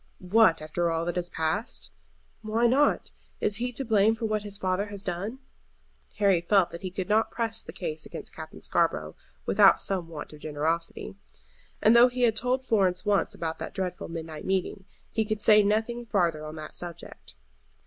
"What, 0.17 0.63
after 0.63 0.89
all 0.89 1.05
that 1.05 1.15
has 1.15 1.29
passed?" 1.29 1.91
"Why 2.41 2.65
not? 2.65 3.11
Is 3.39 3.57
he 3.57 3.71
to 3.73 3.85
blame 3.85 4.15
for 4.15 4.25
what 4.25 4.41
his 4.41 4.57
father 4.57 4.87
has 4.87 5.03
done?" 5.03 5.37
Harry 6.15 6.41
felt 6.41 6.71
that 6.71 6.81
he 6.81 6.89
could 6.89 7.07
not 7.07 7.29
press 7.29 7.61
the 7.61 7.71
case 7.71 8.03
against 8.03 8.33
Captain 8.33 8.61
Scarborough 8.61 9.15
without 9.45 9.79
some 9.79 10.07
want 10.07 10.33
of 10.33 10.39
generosity. 10.39 11.13
And 11.83 11.95
though 11.95 12.07
he 12.07 12.23
had 12.23 12.35
told 12.35 12.65
Florence 12.65 13.05
once 13.05 13.35
about 13.35 13.59
that 13.59 13.75
dreadful 13.75 14.07
midnight 14.09 14.43
meeting, 14.43 14.85
he 15.11 15.23
could 15.23 15.43
say 15.43 15.61
nothing 15.61 16.07
farther 16.07 16.43
on 16.43 16.55
that 16.55 16.73
subject. 16.73 17.35